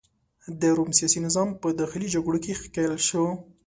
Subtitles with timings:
[0.61, 3.25] د روم سیاسي نظام په داخلي جګړو کې ښکیل شو.